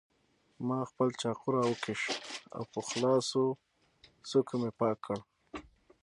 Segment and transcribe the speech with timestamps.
[0.67, 2.01] ما خپل چاقو راوکېښ
[2.55, 3.45] او په خلاصو
[4.29, 5.17] څوکو مې پاک کړ.